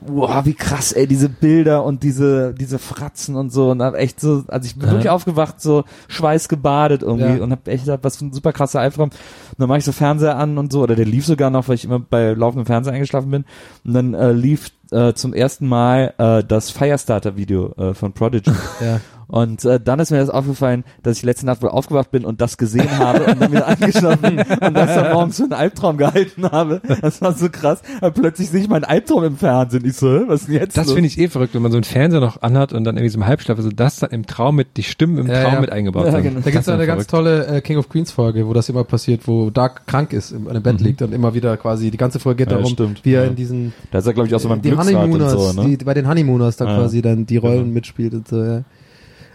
[0.00, 3.70] Wow, wie krass, ey, diese Bilder und diese, diese Fratzen und so.
[3.70, 4.92] Und hab echt so, also ich bin Ja.
[4.92, 7.42] wirklich aufgewacht, so schweißgebadet irgendwie Ja.
[7.42, 9.10] und hab echt gedacht, was für ein super krasser Albtraum.
[9.10, 9.14] Und
[9.58, 11.84] dann mach ich so Fernseher an und so, oder der lief sogar noch, weil ich
[11.84, 13.44] immer bei laufendem Fernseher eingeschlafen bin.
[13.84, 18.50] Und dann äh, lief äh, zum ersten Mal äh, das Firestarter-Video äh, von Prodigy.
[18.80, 19.00] Ja.
[19.32, 22.42] Und äh, dann ist mir das aufgefallen, dass ich letzte Nacht wohl aufgewacht bin und
[22.42, 25.96] das gesehen habe und dann wieder eingeschlafen bin und das dann morgens für einen Albtraum
[25.96, 26.82] gehalten habe.
[27.00, 27.80] Das war so krass.
[28.02, 29.86] Aber plötzlich sehe ich meinen Albtraum im Fernsehen.
[29.86, 31.84] Ich so, was ist denn jetzt das finde ich eh verrückt, wenn man so einen
[31.84, 34.76] Fernseher noch anhat und dann irgendwie so im Halbschlaf, also das dann im Traum mit,
[34.76, 35.60] die Stimmen im Ja, Traum ja.
[35.62, 36.40] mit eingebaut Ja, genau.
[36.40, 37.10] Da gibt es eine ganz verrückt.
[37.10, 40.46] tolle äh, King of Queens Folge, wo das immer passiert, wo Dark krank ist, im,
[40.46, 40.86] an dem Bett Mhm.
[40.86, 43.02] liegt und immer wieder quasi, die ganze Folge geht Ja, darum, stimmt.
[43.04, 43.30] wie er Ja.
[43.30, 45.68] in diesen Da ist er, glaube ich, auch so beim Glücksrad und Honeymooners, so, ne?
[45.78, 46.76] die, bei den Honeymooners da Ja.
[46.76, 47.72] quasi dann die Rollen Genau.
[47.72, 48.62] mitspielt und so, ja.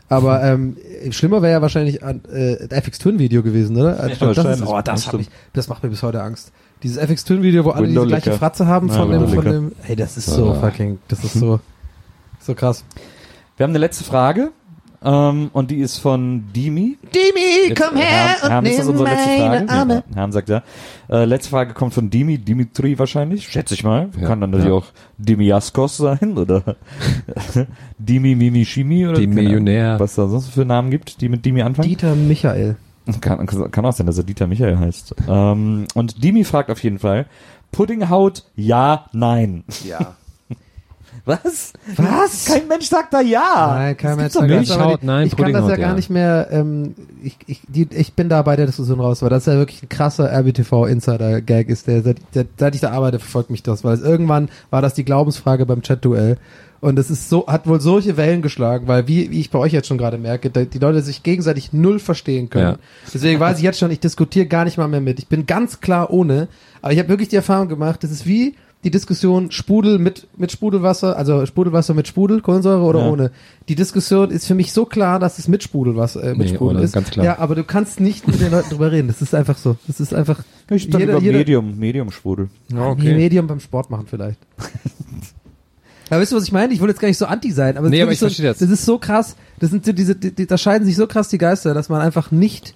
[0.10, 0.78] Aber ähm,
[1.12, 3.94] schlimmer wäre ja wahrscheinlich ein äh, FX Twin Video gewesen, oder?
[4.18, 6.52] Glaub, das, ist, oh, das, Das hab ich, das macht mir bis heute Angst.
[6.84, 8.32] Dieses FX Twin Video, wo alle diese gleiche.
[8.34, 9.72] Fratze haben Ja, von dem, Window von dem.
[9.82, 10.54] Hey, das ist so Ja.
[10.56, 11.60] fucking, das ist so,
[12.40, 12.86] so krass.
[13.58, 14.52] Wir haben eine letzte Frage.
[15.08, 16.98] Ähm, und die ist von Dimi.
[17.16, 18.08] Dimi, Jetzt, komm äh, her
[18.42, 19.50] Herrn, Herrn, und ist das nimm unsere letzte Frage?
[19.50, 20.04] meine Arme.
[20.10, 20.64] Ja, Herrn sagt ja.
[21.10, 24.10] Äh, letzte Frage kommt von Dimi, Dimitri wahrscheinlich, schätze ich mal.
[24.20, 24.28] Ja.
[24.28, 26.76] Kann dann natürlich auch Dimiaskos sein oder
[27.98, 29.98] Dimi Mimi Shimi oder Die Millionär.
[30.00, 31.88] Was da sonst für Namen gibt, die mit Dimi anfangen.
[31.88, 32.76] Dieter Michael.
[33.22, 35.16] Kann, kann auch sein, dass er Dieter Michael heißt.
[35.30, 37.28] Ähm, und Dimi fragt auf jeden Fall,
[37.72, 39.64] Puddinghaut, ja, nein.
[39.86, 40.16] Ja.
[41.26, 41.74] Was?
[41.96, 42.46] Was?
[42.46, 43.76] Kein Mensch sagt da ja.
[43.76, 45.94] Nein, kein Mensch sagt Milchhaut, nein, Ich kann das ja Puddinghaut, gar ja.
[45.94, 49.46] nicht mehr, ähm, ich, ich, die, ich bin da bei der Diskussion raus, weil das
[49.46, 53.64] ja wirklich ein krasser RBTV-Insider-Gag ist, der seit, der, seit ich da arbeite, verfolgt mich
[53.64, 56.38] das, weil es irgendwann war das die Glaubensfrage beim Chat-Duell
[56.80, 59.74] und es ist so, hat wohl solche Wellen geschlagen, weil wie, wie ich bei euch
[59.74, 62.74] jetzt schon gerade merke, da, die Leute sich gegenseitig null verstehen können.
[62.74, 62.78] Ja.
[63.12, 65.20] Deswegen weiß ich jetzt schon, ich diskutiere gar nicht mal mehr mit.
[65.20, 66.48] Ich bin ganz klar ohne,
[66.82, 70.52] aber ich habe wirklich die Erfahrung gemacht, das ist wie die Diskussion Sprudel mit, mit
[70.52, 73.10] Sprudelwasser, also Sprudelwasser mit Sprudel, Kohlensäure oder Ja.
[73.10, 73.32] ohne.
[73.70, 76.78] Die Diskussion ist für mich so klar, dass es mit Sprudelwasser, äh, mit Nee, Sprudel
[76.78, 76.94] ohne, ist.
[76.94, 77.26] ganz klar.
[77.26, 79.08] Ja, aber du kannst nicht mit den Leuten drüber reden.
[79.08, 79.78] Das ist einfach so.
[79.88, 80.44] Das ist einfach.
[80.70, 82.50] Ich Jeder- über jeder- Medium, Medium-Schwudel.
[82.72, 84.40] Ja, Nee, Medium beim Sport machen vielleicht.
[86.10, 86.74] Aber wisst ihr, was ich meine?
[86.74, 88.60] Ich will jetzt gar nicht so anti sein, aber, Nee, aber ich so, verstehe das.
[88.60, 89.36] das ist so krass.
[89.60, 92.00] Das sind so diese, die, die, da scheiden sich so krass die Geister, dass man
[92.00, 92.76] einfach nicht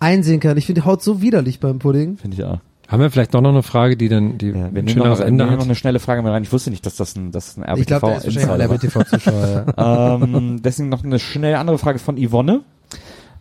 [0.00, 0.56] einsehen kann.
[0.58, 2.18] Ich finde die Haut so widerlich beim Pudding.
[2.18, 2.58] Finde ich auch.
[2.88, 4.92] Haben wir vielleicht doch noch eine Frage, die dann die Ja, wir ein nehmen, noch,
[4.94, 5.68] schöneres wir Ende nehmen noch hat?
[5.68, 6.42] eine schnelle Frage mit rein.
[6.42, 9.64] Ich wusste nicht, dass das ein, das ein RBTV Ich glaube, der ist Insider RBTV-Zuschauer,
[9.66, 9.76] ja.
[9.76, 10.22] war.
[10.22, 12.62] ähm, deswegen noch eine schnell andere Frage von Yvonne.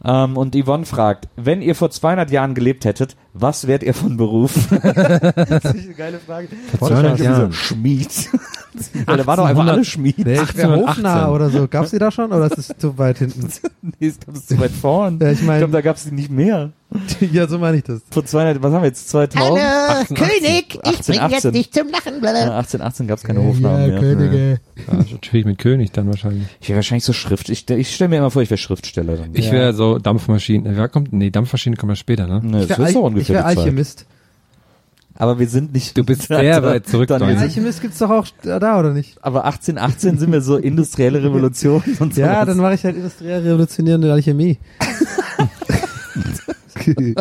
[0.04, 4.18] Ähm, und Yvonne fragt, wenn ihr vor 200 Jahren gelebt hättet, was wärt ihr von
[4.18, 4.54] Beruf?
[4.70, 6.50] das ist eine geile Frage.
[6.78, 7.54] Vor 200 Jahren.
[7.54, 8.30] Schmied.
[9.06, 10.20] Weil da waren doch einfach alle Schmied.
[10.20, 10.88] Nee, ich wäre 1818.
[10.88, 11.68] hofnah oder so.
[11.68, 13.48] Gab's die da schon oder ist das zu weit hinten?
[14.00, 15.18] Nee, ist zu weit vorn.
[15.22, 16.72] Ja, ich mein- ich glaube, da gab es die nicht mehr.
[17.34, 18.02] ja, so meine ich das.
[18.12, 19.10] Vor 200, was haben wir jetzt?
[19.10, 19.44] 2000?
[19.44, 19.58] Hallo,
[20.02, 21.52] 18, König, ich 18, bring jetzt 18.
[21.52, 22.14] dich zum Lachen.
[22.14, 22.58] Ja, Blablabla.
[22.60, 24.00] 1818 gab es keine Hofnamen mehr.
[24.00, 24.60] Könige.
[24.88, 26.48] Ja, natürlich mit König dann wahrscheinlich.
[26.62, 27.50] Ich wäre wahrscheinlich so Schrift.
[27.50, 29.32] Ich, ich stelle mir immer vor, ich wäre Schriftsteller dann.
[29.34, 30.78] Ich wäre so Dampfmaschine.
[30.78, 31.12] Wer kommt?
[31.12, 32.40] Nee, Dampfmaschine kommt ja später, ne?
[32.42, 33.58] Ne, Ich das wäre ist doch ich ungefähr wär die Zeit.
[33.58, 34.06] Alchemist.
[35.20, 35.98] Aber wir sind nicht.
[35.98, 39.18] Du bist sehr weit zurück, Dann, Alchemist gibt's doch auch da, oder nicht?
[39.22, 42.22] aber 1818 sind wir so industrielle Revolution und so.
[42.22, 44.58] Ja, dann mache ich halt industriell revolutionierende Alchemie.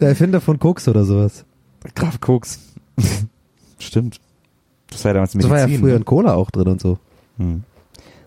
[0.00, 1.44] Der Erfinder von Koks oder sowas.
[1.94, 2.60] Graf Koks.
[3.78, 4.20] Stimmt.
[4.90, 5.50] Das war ja damals Medizin.
[5.50, 5.96] war ja früher ne?
[5.96, 6.98] in Cola auch drin und so.
[7.38, 7.62] hm.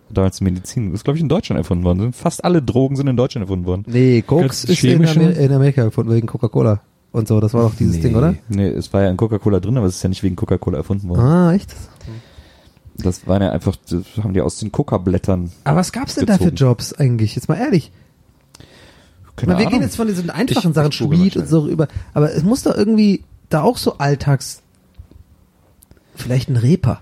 [0.09, 0.91] Damals Medizin.
[0.91, 2.11] Das ist, glaube ich, in Deutschland erfunden worden.
[2.11, 3.83] Fast alle Drogen sind in Deutschland erfunden worden.
[3.87, 5.05] Nee, Koks ist in?
[5.07, 6.81] Amer in Amerika gefunden wegen Coca-Cola
[7.13, 7.39] und so.
[7.39, 8.01] Das war doch dieses Nee.
[8.01, 8.35] Ding, oder?
[8.49, 11.07] Nee, es war ja in Coca-Cola drin, aber es ist ja nicht wegen Coca-Cola erfunden
[11.07, 11.21] worden.
[11.21, 11.73] Ah, echt?
[12.97, 15.49] Das waren ja einfach, das haben die aus den Coca-Blättern.
[15.63, 16.55] Aber was gab's denn da für Gezogen.
[16.57, 17.35] Jobs eigentlich?
[17.35, 17.91] Jetzt mal ehrlich.
[19.41, 21.87] Ich meine, wir gehen jetzt von diesen einfachen Ich- Sachen ich Schmied und so rüber.
[22.13, 24.61] Aber es muss doch irgendwie da auch so Alltags.
[26.15, 27.01] Vielleicht ein Reaper.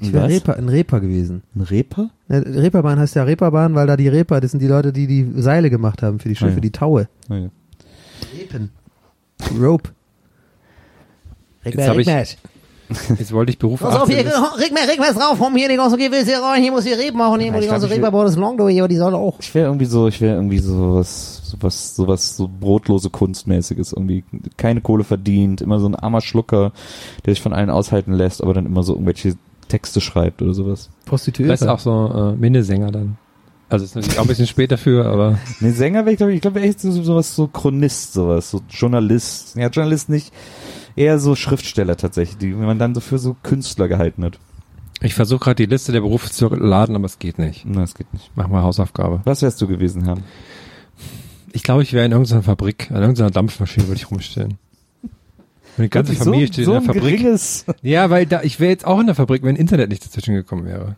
[0.00, 0.30] Ich wäre Was?
[0.32, 1.42] Reaper, ein Reaper gewesen.
[1.54, 2.10] Ein Reaper?
[2.28, 5.32] Ja, Reeperbahn heißt ja Reeperbahn, weil da die Reeper, das sind die Leute, die die
[5.40, 6.60] Seile gemacht haben für die Schiffe, Ah, ja.
[6.60, 7.08] die Taue.
[7.30, 7.48] Ah, ja.
[8.38, 8.70] Repen.
[9.58, 9.90] Rope.
[11.64, 12.06] Jetzt hab ich-
[13.18, 14.60] Jetzt wollte ich Beruf Pass auf, hier, 18.
[14.60, 17.18] reg mal, reg mal drauf, komm hier die ganze Gewisse rein, hier muss hier Reben
[17.18, 19.14] machen, hier muss die ich ganze glaub, ich Rebe bauen, das Long hier, die soll
[19.14, 19.36] auch.
[19.40, 24.24] Ich wäre irgendwie so, ich wäre irgendwie so was, sowas, sowas so brotlose Kunstmäßiges irgendwie.
[24.56, 26.72] Keine Kohle verdient, immer so ein armer Schlucker,
[27.24, 29.34] der sich von allen aushalten lässt, aber dann immer so irgendwelche
[29.68, 30.90] Texte schreibt oder sowas.
[31.06, 31.56] Prostituierte.
[31.56, 33.16] Vielleicht auch so äh, Minnesänger dann.
[33.68, 36.40] Also ist natürlich auch ein bisschen später für, aber Nee, Sänger wäre ich, glaube ich,
[36.40, 39.56] glaube echt so, sowas, so Chronist, sowas, so Journalist.
[39.56, 40.32] Ja, Journalist nicht,
[40.96, 44.38] eher so Schriftsteller tatsächlich, die man dann so für so Künstler gehalten hat.
[45.02, 47.64] ich versuche gerade die Liste der Berufe zu laden, aber es geht nicht.
[47.66, 48.30] Na, das geht nicht.
[48.34, 49.20] Mach mal Hausaufgabe.
[49.24, 50.24] Was wärst du gewesen haben?
[51.52, 54.58] Ich glaube, ich wäre in irgendeiner Fabrik, an irgendeiner Dampfmaschine würde ich rumstehen.
[55.76, 57.18] Meine ganze Familie so, steht so in der Fabrik.
[57.18, 60.34] Geringes, Ja, weil da, ich wäre jetzt auch in der Fabrik, wenn Internet nicht dazwischen
[60.34, 60.96] gekommen wäre.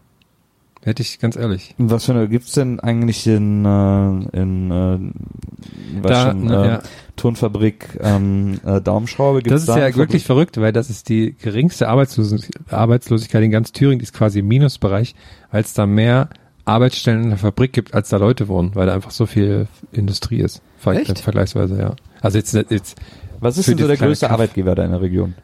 [0.82, 1.74] Hätte ich ganz ehrlich.
[1.78, 6.82] was für eine, gibt's denn eigentlich in, äh, in, äh, was Da, schon, äh, ja.
[7.16, 9.38] Tonfabrik, ähm, äh, Daumenschraube?
[9.38, 13.50] Gibt's Das ist da ja wirklich verrückt, weil das ist die geringste Arbeitslos Arbeitslosigkeit in
[13.50, 15.14] ganz Thüringen, die ist quasi im Minusbereich,
[15.50, 16.28] weil es da mehr
[16.66, 20.38] Arbeitsstellen in der Fabrik gibt, als da Leute wohnen, weil da einfach so viel Industrie
[20.40, 20.62] ist.
[20.76, 21.18] Ver Echt?
[21.18, 21.96] Vergleichsweise, ja.
[22.20, 22.96] Also jetzt, jetzt
[23.40, 24.34] Was ist denn so der größte Kaff.
[24.34, 25.34] Arbeitgeber da in der Region?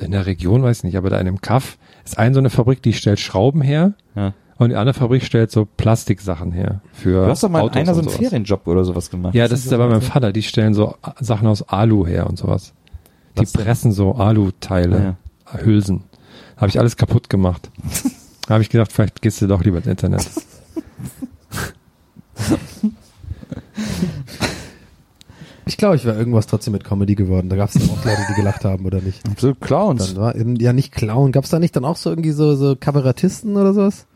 [0.00, 2.50] in der Region, weiß ich nicht, aber da in einem Kaff ist ein so eine
[2.50, 4.32] Fabrik, die stellt Schrauben her Ja.
[4.58, 7.94] Und die andere Fabrik stellt so Plastiksachen her für Du hast doch mal Autos einer
[7.94, 8.18] so einen sowas.
[8.18, 9.34] Ferienjob oder sowas gemacht.
[9.34, 12.74] Ja, das ist aber mein Vater, die stellen so Sachen aus Alu her und sowas.
[13.36, 13.64] Die Was denn?
[13.64, 15.16] pressen so Alu-Teile,
[15.64, 16.02] Hülsen.
[16.56, 17.70] Habe ich alles kaputt gemacht.
[18.46, 20.26] Da habe ich gedacht, vielleicht gehst du doch lieber ins Internet.
[25.66, 27.50] Ich glaube, ich wäre irgendwas trotzdem mit Comedy geworden.
[27.50, 29.20] Da gab es dann auch Leute, die gelacht haben oder nicht.
[29.38, 30.14] So Clowns.
[30.14, 31.30] Dann war ja nicht Clown.
[31.30, 34.06] Gab es da nicht dann auch so irgendwie so, so Kabarettisten oder sowas?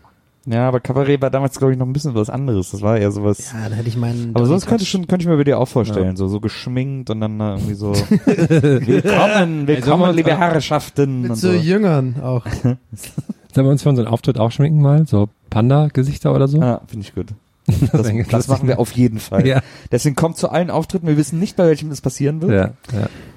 [0.47, 2.71] Ja, aber Kabarett war damals, glaube ich, noch ein bisschen was anderes.
[2.73, 3.53] Das war eher sowas.
[3.53, 4.35] Ja, da hätte ich meinen.
[4.35, 6.17] aber sowas könnte, ich schon, könnte ich mir bei dir auch vorstellen.
[6.17, 7.95] So, so geschminkt und dann irgendwie so.
[7.95, 11.23] willkommen, willkommen, Ey, liebe Herrschaften.
[11.23, 12.45] mit und so, Jüngern auch.
[13.55, 15.07] Sollen wir uns für unseren Auftritt auch schminken mal?
[15.07, 16.61] So Panda-Gesichter oder so?
[16.61, 17.29] Ja, finde ich gut.
[17.93, 19.47] Das, das machen wir auf jeden Fall.
[19.47, 19.63] Ja.
[19.93, 21.07] Deswegen kommt zu allen Auftritten.
[21.07, 22.51] Wir wissen nicht, bei welchem das passieren wird.
[22.51, 22.71] Ja,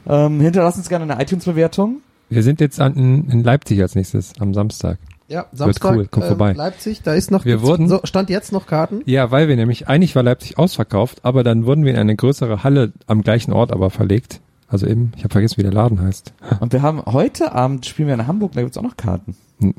[0.08, 0.26] ja.
[0.26, 1.98] Ähm, hinterlasst uns gerne eine iTunes-Bewertung.
[2.30, 4.98] Wir sind jetzt an, in Leipzig als nächstes am Samstag.
[5.28, 6.54] Ja, Samstag, cool, kommt ähm, vorbei.
[6.54, 9.02] Leipzig, da ist noch, Wir wurden- so, stand jetzt noch Karten?
[9.06, 12.64] Ja, weil wir nämlich, eigentlich war Leipzig ausverkauft, aber dann wurden wir in eine größere
[12.64, 14.40] Halle am gleichen Ort aber verlegt.
[14.68, 16.34] Also eben, ich habe vergessen, wie der Laden heißt.
[16.60, 19.36] Und wir haben heute Abend spielen wir in Hamburg, da gibt's auch noch Karten.
[19.60, 19.74] Hm.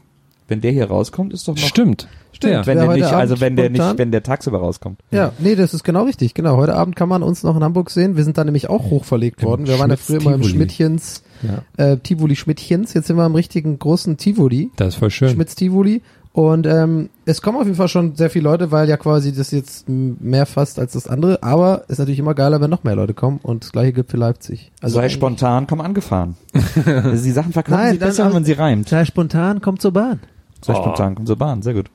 [0.48, 1.62] Wenn der hier rauskommt, ist doch noch.
[1.62, 2.08] Stimmt.
[2.32, 2.52] Stimmt.
[2.52, 2.66] Ja.
[2.66, 5.00] Wenn Wer der nicht, also wenn der nicht, wenn der tagsüber rauskommt.
[5.10, 6.34] Ja, nee, das ist genau richtig.
[6.34, 8.16] Genau, heute Abend kann man uns noch in Hamburg sehen.
[8.16, 9.66] Wir sind da nämlich auch hochverlegt worden.
[9.66, 10.44] Wir waren ja früher immer im.
[10.44, 11.84] Schmidtchens, Ja.
[11.84, 12.94] äh, Tivoli Schmidtchens.
[12.94, 15.30] Jetzt sind wir im richtigen großen Tivoli, Das ist voll schön.
[15.30, 16.02] Schmitz Tivoli.
[16.36, 19.52] Und ähm, es kommen auf jeden Fall schon sehr viele Leute, weil ja quasi das
[19.52, 21.42] jetzt mehr fast als das andere.
[21.42, 23.40] Aber ist natürlich immer geiler, wenn noch mehr Leute kommen.
[23.42, 24.70] Und das gleiche gilt für Leipzig.
[24.82, 26.36] Also sei spontan, komm angefahren.
[26.84, 28.86] also die Sachen verkaufen Nein, sie dann besser, wenn sie reimt.
[28.86, 30.20] Sei spontan, komm zur Bahn.
[30.60, 31.86] Sei spontan, komm zur Bahn, sehr gut.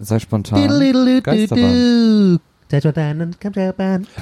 [0.00, 0.60] Sei spontan.
[1.22, 2.40] Geisterbahn.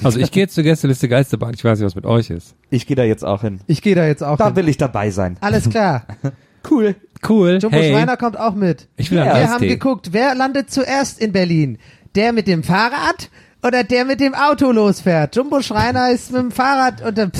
[0.02, 1.54] Also ich gehe jetzt zur Gästeliste Geisterbahn.
[1.54, 2.54] Ich weiß nicht, was mit euch ist.
[2.70, 3.60] Ich gehe da jetzt auch hin.
[3.66, 4.56] Ich gehe da jetzt auch Da hin.
[4.56, 5.36] will ich dabei sein.
[5.40, 6.04] Alles klar.
[6.70, 6.94] Cool.
[7.26, 7.58] Cool.
[7.60, 8.86] Jumbo hey, Schreiner kommt auch mit.
[8.98, 9.34] ich will Ja.
[9.38, 11.78] Wir haben geguckt, wer landet zuerst in Berlin?
[12.14, 13.30] Der mit dem Fahrrad
[13.62, 15.34] oder der mit dem Auto losfährt?
[15.36, 17.32] Jumbo Schreiner ist mit dem Fahrrad und dann.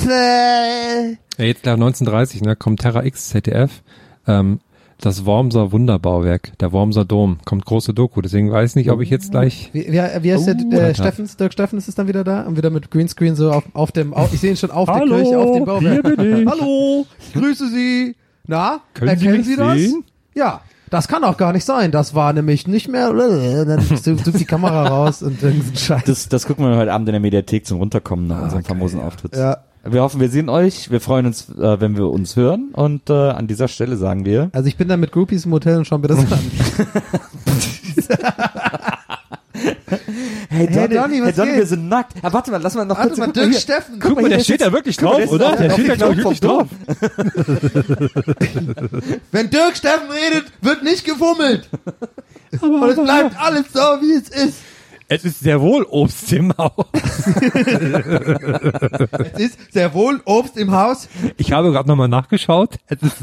[1.37, 3.83] Ja, jetzt nach 1930 ne, kommt Terra X ZDF.
[4.27, 4.59] Ähm,
[5.01, 8.21] das Wormser Wunderbauwerk, der Wormser Dom, kommt große Doku.
[8.21, 9.69] Deswegen weiß ich nicht, ob ich jetzt gleich.
[9.73, 10.89] Wie, wie, wie heißt Oh, der?
[10.89, 10.95] Äh.
[10.95, 14.13] Steffens, Dirk Steffens ist dann wieder da und wieder mit Greenscreen so auf, auf dem,
[14.13, 15.81] auf, ich sehe ihn schon auf Hallo, der Kirche, auf dem Bauwerk.
[15.93, 16.47] hier bin ich.
[16.47, 18.15] Hallo, ich grüße Sie.
[18.47, 19.77] Na, Können Sie erkennen mich Sie das?
[19.77, 20.03] sehen?
[20.35, 21.91] Ja, das kann auch gar nicht sein.
[21.91, 23.13] Das war nämlich nicht mehr.
[23.65, 26.03] Dann sucht die Kamera raus und irgendein Scheiß.
[26.05, 29.35] Das, das gucken wir heute Abend in der Mediathek zum Runterkommen nach unserem famosen Auftritt.
[29.35, 29.57] Ja.
[29.83, 30.91] Wir hoffen, wir sehen euch.
[30.91, 32.69] Wir freuen uns, äh, wenn wir uns hören.
[32.73, 34.49] Und äh, an dieser Stelle sagen wir.
[34.53, 36.27] Also ich bin dann mit Groupies im Hotel und schauen wir das an.
[40.49, 42.13] Hey Donny, Donny, was hey Donny, wir sind nackt.
[42.21, 43.19] Ah, warte mal, lass mal noch Warte kurz.
[43.19, 43.55] mal, guck Dirk.
[43.55, 43.99] Steffen.
[43.99, 45.55] Guck mal, der steht da wirklich guck mal, drauf, der oder?
[45.57, 46.69] Der auf steht da, dem glaub ich, wirklich Dom.
[49.31, 51.69] Wenn Dirk Steffen redet, wird nicht gefummelt.
[52.61, 54.57] und es bleibt alles so, wie es ist.
[55.13, 56.85] Es ist sehr wohl Obst im Haus.
[59.33, 61.09] Es ist sehr wohl Obst im Haus.
[61.35, 62.77] Ich habe gerade nochmal nachgeschaut.
[62.87, 63.17] Es ist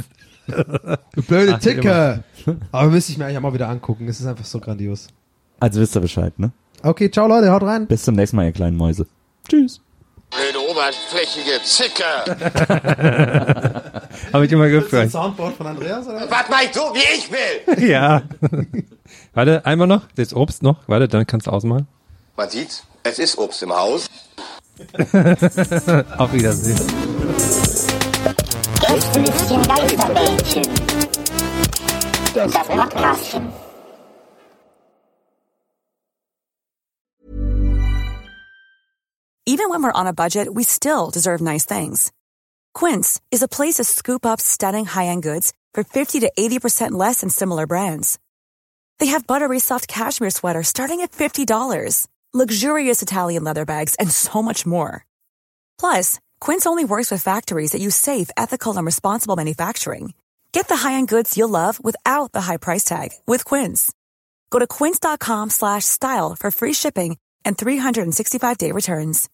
[1.14, 2.24] Du blöde Ticker.
[2.72, 4.06] Aber müsste ich mir eigentlich auch mal wieder angucken.
[4.06, 5.08] Es ist einfach so grandios.
[5.60, 6.52] Also wisst ihr Bescheid, ne?
[6.82, 7.86] Okay, ciao Leute, haut rein.
[7.86, 9.06] Bis zum nächsten Mal, ihr kleinen Mäuse.
[9.48, 9.80] Tschüss.
[10.30, 12.24] Blöde oberflächige Zicker.
[14.34, 15.10] habe ich immer gefragt.
[15.10, 16.30] Soundboard von Andreas oder?
[16.30, 17.88] Was mach ich so, wie ich will?
[17.88, 18.22] Ja.
[19.38, 20.02] Warte, einmal noch.
[20.16, 20.78] Das Obst noch.
[20.88, 21.86] Warte, dann kannst du ausmalen.
[22.36, 24.10] Man sieht, es ist Obst im Haus.
[26.18, 26.76] Auf Wiedersehen.
[28.80, 30.62] Gästelistchen Geisterbällchen.
[32.34, 33.52] Das Podcastchen.
[39.46, 42.10] Even when we're on a budget, we still deserve nice things.
[42.74, 47.20] Quince is a place to scoop up stunning high-end goods for 50 to 80% less
[47.20, 48.18] than similar brands.
[48.98, 54.42] They have buttery soft cashmere sweaters starting at $50, luxurious Italian leather bags, and so
[54.42, 55.06] much more.
[55.78, 60.12] Plus, Quince only works with factories that use safe, ethical, and responsible manufacturing.
[60.52, 63.92] Get the high-end goods you'll love without the high price tag with Quince.
[64.50, 69.28] Go to quince.com slash style for free shipping and 365-day returns.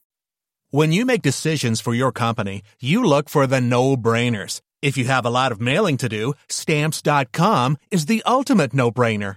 [0.70, 4.60] When you make decisions for your company, you look for the no-brainers.
[4.82, 9.36] If you have a lot of mailing to do, stamps.com is the ultimate no-brainer.